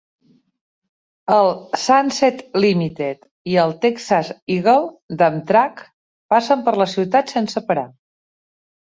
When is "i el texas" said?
3.51-4.31